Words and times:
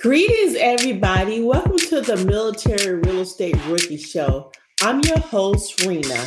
Greetings, 0.00 0.56
everybody. 0.56 1.42
Welcome 1.42 1.78
to 1.78 2.00
the 2.02 2.16
Military 2.26 2.96
Real 2.96 3.20
Estate 3.20 3.56
Rookie 3.66 3.96
Show. 3.96 4.52
I'm 4.82 5.00
your 5.00 5.18
host, 5.18 5.84
Rena. 5.86 6.26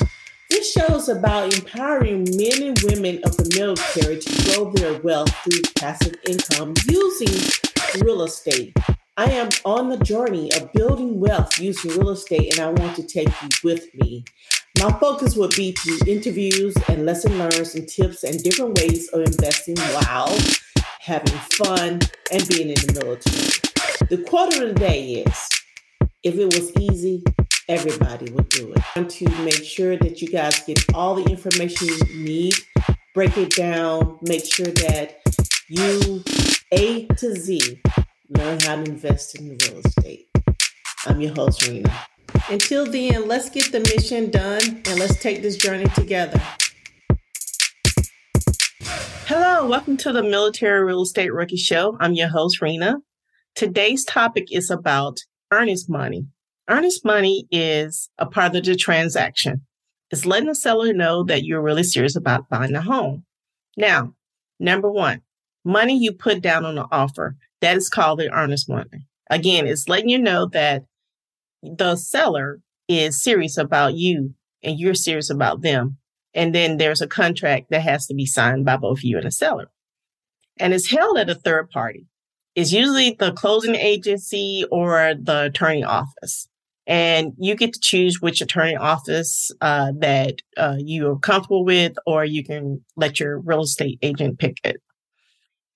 This 0.50 0.72
show 0.72 0.96
is 0.96 1.10
about 1.10 1.54
empowering 1.54 2.24
men 2.24 2.64
and 2.64 2.80
women 2.84 3.22
of 3.24 3.38
the 3.38 3.54
military 3.56 4.20
to 4.20 4.56
grow 4.56 4.72
their 4.72 5.00
wealth 5.02 5.30
through 5.44 5.62
passive 5.78 6.16
income 6.28 6.74
using 6.88 7.52
real 8.04 8.24
estate. 8.24 8.76
I 9.18 9.32
am 9.32 9.50
on 9.66 9.90
the 9.90 9.98
journey 9.98 10.52
of 10.54 10.72
building 10.74 11.20
wealth 11.20 11.60
using 11.60 11.92
real 11.92 12.10
estate, 12.10 12.58
and 12.58 12.66
I 12.66 12.70
want 12.82 12.96
to 12.96 13.04
take 13.04 13.30
you 13.44 13.50
with 13.64 13.94
me. 13.94 14.26
My 14.80 14.92
focus 15.00 15.36
will 15.36 15.50
be 15.50 15.74
to 15.74 16.00
interviews 16.08 16.76
and 16.88 17.06
lesson 17.06 17.38
learns 17.38 17.76
and 17.76 17.88
tips 17.88 18.24
and 18.24 18.42
different 18.42 18.78
ways 18.80 19.10
of 19.10 19.22
investing 19.22 19.78
while 19.78 20.38
having 21.08 21.40
fun 21.56 22.02
and 22.34 22.48
being 22.50 22.68
in 22.68 22.76
the 22.76 23.00
military. 23.02 24.08
The 24.10 24.22
quote 24.28 24.54
of 24.56 24.60
the 24.60 24.74
day 24.74 25.24
is 25.26 25.50
if 26.22 26.36
it 26.36 26.46
was 26.48 26.76
easy, 26.76 27.24
everybody 27.70 28.30
would 28.34 28.50
do 28.50 28.74
it. 28.74 28.80
I 28.94 29.00
want 29.00 29.12
to 29.12 29.30
make 29.46 29.64
sure 29.64 29.96
that 29.96 30.22
you 30.22 30.28
guys 30.28 30.60
get 30.64 30.84
all 30.94 31.16
the 31.16 31.24
information 31.24 31.88
you 31.88 32.26
need, 32.26 32.56
break 33.16 33.38
it 33.38 33.56
down, 33.56 34.20
make 34.22 34.44
sure 34.44 34.66
that 34.66 35.22
you 35.70 36.26
A 36.74 37.06
to 37.06 37.36
Z 37.36 37.82
learn 38.30 38.60
how 38.60 38.76
to 38.76 38.84
invest 38.84 39.40
in 39.40 39.48
real 39.48 39.80
estate. 39.86 40.28
I'm 41.06 41.22
your 41.22 41.34
host, 41.34 41.66
Rena. 41.66 41.94
Until 42.50 42.86
then, 42.86 43.30
let's 43.30 43.50
get 43.50 43.72
the 43.72 43.80
mission 43.80 44.30
done 44.30 44.82
and 44.86 45.00
let's 45.00 45.22
take 45.22 45.42
this 45.42 45.56
journey 45.56 45.88
together. 45.96 46.42
Hello, 49.28 49.68
welcome 49.68 49.98
to 49.98 50.14
the 50.14 50.24
Military 50.24 50.82
Real 50.86 51.02
Estate 51.02 51.34
Rookie 51.34 51.58
Show. 51.58 51.98
I'm 52.00 52.14
your 52.14 52.30
host, 52.30 52.62
Rena. 52.62 53.00
Today's 53.56 54.06
topic 54.06 54.48
is 54.54 54.72
about 54.72 55.20
earnest 55.52 55.90
money. 55.90 56.28
Earnest 56.70 57.04
money 57.04 57.46
is 57.52 58.10
a 58.18 58.26
part 58.26 58.56
of 58.56 58.64
the 58.64 58.76
transaction. 58.78 59.66
It's 60.12 60.26
letting 60.26 60.48
the 60.48 60.56
seller 60.56 60.94
know 60.94 61.26
that 61.26 61.44
you're 61.44 61.62
really 61.62 61.84
serious 61.84 62.16
about 62.16 62.48
buying 62.48 62.74
a 62.74 62.82
home. 62.82 63.26
Now, 63.76 64.14
number 64.62 64.90
one, 64.90 65.24
money 65.66 66.02
you 66.02 66.14
put 66.14 66.40
down 66.40 66.64
on 66.64 66.76
the 66.76 66.88
offer, 66.90 67.36
that 67.60 67.76
is 67.76 67.90
called 67.90 68.20
the 68.20 68.32
earnest 68.32 68.70
money. 68.70 69.08
Again, 69.30 69.68
it's 69.68 69.90
letting 69.90 70.08
you 70.08 70.20
know 70.20 70.46
that 70.54 70.86
the 71.62 71.98
seller 71.98 72.62
is 72.88 73.22
serious 73.22 73.58
about 73.58 73.94
you 73.94 74.36
and 74.64 74.80
you're 74.80 74.94
serious 74.94 75.30
about 75.30 75.64
them. 75.64 75.98
And 76.38 76.54
then 76.54 76.78
there's 76.78 77.02
a 77.02 77.08
contract 77.08 77.72
that 77.72 77.82
has 77.82 78.06
to 78.08 78.14
be 78.14 78.28
signed 78.28 78.64
by 78.64 78.78
both 78.78 79.04
you 79.04 79.18
and 79.18 79.26
the 79.26 79.32
seller. 79.32 79.72
And 80.60 80.72
it's 80.74 80.92
held 80.92 81.18
at 81.18 81.30
a 81.32 81.36
third 81.36 81.70
party 81.72 82.06
It's 82.56 82.72
usually 82.72 83.16
the 83.20 83.32
closing 83.34 83.76
agency 83.76 84.66
or 84.72 85.16
the 85.20 85.46
attorney 85.46 85.84
office. 85.84 86.48
And 86.86 87.34
you 87.38 87.56
get 87.56 87.74
to 87.74 87.80
choose 87.80 88.22
which 88.22 88.42
attorney 88.42 88.78
office 88.78 89.52
uh, 89.62 89.92
that 90.00 90.36
uh, 90.56 90.78
you 90.78 91.10
are 91.10 91.20
comfortable 91.20 91.66
with, 91.66 91.94
or 92.06 92.24
you 92.24 92.44
can 92.44 92.86
let 92.96 93.20
your 93.20 93.40
real 93.40 93.64
estate 93.64 94.00
agent 94.02 94.40
pick 94.40 94.58
it. 94.64 94.78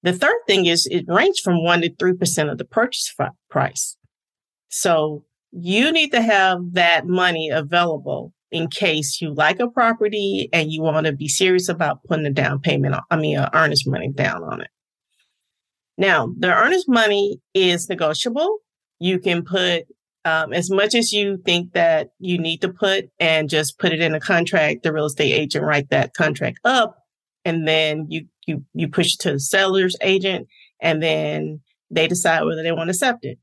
The 0.03 0.13
third 0.13 0.37
thing 0.47 0.67
is 0.67 0.87
it 0.89 1.05
ranges 1.07 1.41
from 1.41 1.63
one 1.63 1.81
to 1.81 1.93
three 1.95 2.13
percent 2.13 2.49
of 2.49 2.57
the 2.57 2.65
purchase 2.65 3.13
price. 3.49 3.97
So 4.69 5.25
you 5.51 5.91
need 5.91 6.11
to 6.11 6.21
have 6.21 6.59
that 6.73 7.07
money 7.07 7.49
available 7.49 8.33
in 8.51 8.67
case 8.67 9.21
you 9.21 9.33
like 9.33 9.59
a 9.59 9.69
property 9.69 10.49
and 10.51 10.71
you 10.71 10.81
want 10.81 11.05
to 11.05 11.13
be 11.13 11.27
serious 11.27 11.69
about 11.69 12.03
putting 12.03 12.25
a 12.25 12.31
down 12.31 12.59
payment. 12.59 12.95
On, 12.95 13.01
I 13.09 13.15
mean, 13.15 13.37
uh, 13.37 13.49
earnest 13.53 13.87
money 13.87 14.09
down 14.09 14.43
on 14.43 14.61
it. 14.61 14.67
Now, 15.97 16.33
the 16.37 16.53
earnest 16.53 16.89
money 16.89 17.39
is 17.53 17.87
negotiable. 17.87 18.57
You 18.99 19.19
can 19.19 19.43
put 19.43 19.85
um, 20.25 20.53
as 20.53 20.69
much 20.69 20.93
as 20.95 21.11
you 21.11 21.37
think 21.45 21.73
that 21.73 22.09
you 22.19 22.37
need 22.37 22.61
to 22.61 22.69
put 22.69 23.05
and 23.19 23.49
just 23.49 23.79
put 23.79 23.93
it 23.93 24.01
in 24.01 24.13
a 24.13 24.19
contract. 24.19 24.83
The 24.83 24.93
real 24.93 25.05
estate 25.05 25.31
agent 25.31 25.65
write 25.65 25.89
that 25.89 26.13
contract 26.13 26.59
up, 26.63 26.97
and 27.45 27.67
then 27.67 28.05
you 28.09 28.27
you 28.45 28.65
you 28.73 28.87
push 28.87 29.13
it 29.13 29.19
to 29.21 29.33
the 29.33 29.39
seller's 29.39 29.95
agent, 30.01 30.47
and 30.79 31.01
then 31.01 31.61
they 31.89 32.07
decide 32.07 32.43
whether 32.43 32.63
they 32.63 32.71
want 32.71 32.87
to 32.87 32.91
accept 32.91 33.25
it. 33.25 33.39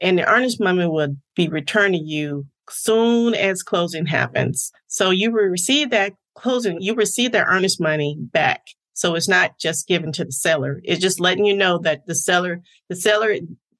And 0.00 0.18
the 0.18 0.28
earnest 0.28 0.60
money 0.60 0.86
will 0.86 1.16
be 1.34 1.48
returned 1.48 1.94
to 1.94 2.00
you 2.00 2.46
soon 2.70 3.34
as 3.34 3.62
closing 3.62 4.06
happens. 4.06 4.70
So 4.86 5.10
you 5.10 5.30
will 5.30 5.44
receive 5.44 5.90
that 5.90 6.14
closing, 6.34 6.80
you 6.80 6.94
receive 6.94 7.32
that 7.32 7.46
earnest 7.48 7.80
money 7.80 8.16
back 8.18 8.62
so 8.98 9.14
it's 9.14 9.28
not 9.28 9.60
just 9.60 9.86
given 9.86 10.10
to 10.10 10.24
the 10.24 10.32
seller. 10.32 10.80
It's 10.82 11.00
just 11.00 11.20
letting 11.20 11.44
you 11.44 11.54
know 11.56 11.78
that 11.78 12.06
the 12.06 12.16
seller, 12.16 12.62
the 12.88 12.96
seller, 12.96 13.32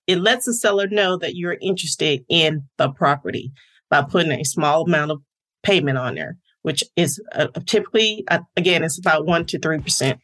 it 0.06 0.20
lets 0.20 0.46
the 0.46 0.54
seller 0.54 0.86
know 0.86 1.16
that 1.16 1.34
you're 1.34 1.58
interested 1.60 2.24
in 2.28 2.68
the 2.76 2.90
property 2.90 3.50
by 3.90 4.02
putting 4.02 4.30
a 4.30 4.44
small 4.44 4.84
amount 4.84 5.10
of 5.10 5.20
payment 5.64 5.98
on 5.98 6.14
there, 6.14 6.36
which 6.62 6.84
is 6.94 7.20
uh, 7.32 7.48
typically, 7.66 8.22
uh, 8.30 8.38
again, 8.56 8.84
it's 8.84 8.96
about 8.96 9.26
one 9.26 9.44
to 9.46 9.58
3%. 9.58 10.20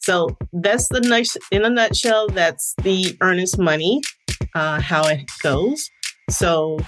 So 0.00 0.36
that's 0.52 0.88
the 0.88 1.00
nice, 1.00 1.36
in 1.52 1.64
a 1.64 1.70
nutshell, 1.70 2.26
that's 2.26 2.74
the 2.82 3.16
earnest 3.20 3.56
money, 3.56 4.00
uh, 4.52 4.80
how 4.80 5.06
it 5.06 5.30
goes. 5.44 5.88
So 6.28 6.80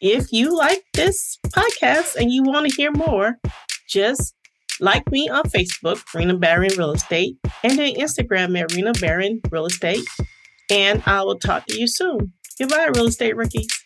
if 0.00 0.32
you 0.32 0.56
like 0.56 0.82
this 0.94 1.38
podcast 1.48 2.16
and 2.16 2.32
you 2.32 2.42
want 2.42 2.68
to 2.68 2.76
hear 2.76 2.90
more, 2.90 3.38
just 3.88 4.34
like 4.80 5.10
me 5.10 5.28
on 5.28 5.44
Facebook, 5.44 6.02
Rena 6.14 6.36
Barron 6.36 6.70
Real 6.76 6.92
Estate, 6.92 7.36
and 7.62 7.78
on 7.78 7.94
Instagram 7.94 8.58
at 8.60 8.72
Rena 8.72 8.92
Barron 8.94 9.40
Real 9.50 9.66
Estate. 9.66 10.04
And 10.70 11.02
I 11.06 11.22
will 11.22 11.38
talk 11.38 11.66
to 11.66 11.78
you 11.78 11.86
soon. 11.86 12.32
Goodbye, 12.58 12.90
real 12.94 13.06
estate 13.06 13.36
rookies. 13.36 13.83